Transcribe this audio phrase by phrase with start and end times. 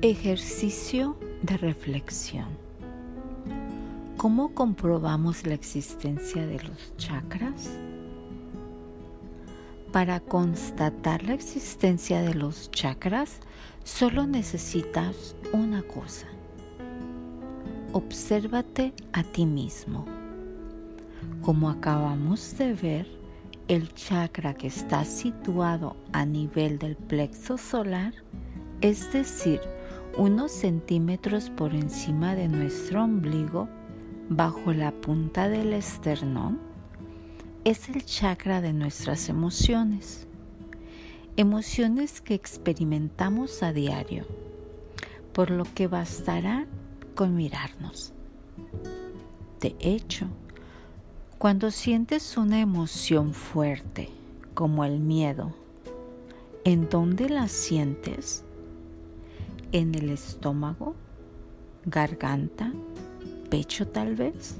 [0.00, 2.46] Ejercicio de reflexión.
[4.16, 7.68] ¿Cómo comprobamos la existencia de los chakras?
[9.90, 13.40] Para constatar la existencia de los chakras,
[13.82, 16.28] solo necesitas una cosa.
[17.92, 20.04] Obsérvate a ti mismo.
[21.42, 23.08] Como acabamos de ver,
[23.66, 28.14] el chakra que está situado a nivel del plexo solar,
[28.80, 29.60] es decir,
[30.18, 33.68] unos centímetros por encima de nuestro ombligo,
[34.28, 36.58] bajo la punta del esternón,
[37.64, 40.26] es el chakra de nuestras emociones.
[41.36, 44.26] Emociones que experimentamos a diario,
[45.32, 46.66] por lo que bastará
[47.14, 48.12] con mirarnos.
[49.60, 50.26] De hecho,
[51.38, 54.10] cuando sientes una emoción fuerte,
[54.54, 55.54] como el miedo,
[56.64, 58.44] ¿en dónde la sientes?
[59.72, 60.94] En el estómago,
[61.84, 62.72] garganta,
[63.50, 64.56] pecho tal vez?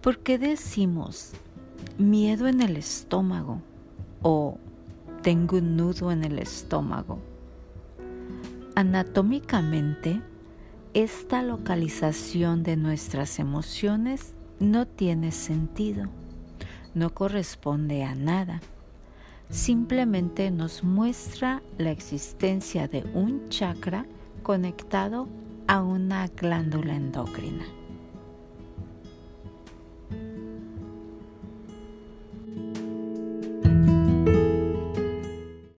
[0.00, 1.32] ¿Por qué decimos
[1.98, 3.60] miedo en el estómago
[4.22, 4.58] o
[5.22, 7.18] tengo un nudo en el estómago?
[8.74, 10.20] Anatómicamente,
[10.94, 16.04] esta localización de nuestras emociones no tiene sentido,
[16.94, 18.60] no corresponde a nada
[19.50, 24.06] simplemente nos muestra la existencia de un chakra
[24.42, 25.28] conectado
[25.66, 27.64] a una glándula endocrina.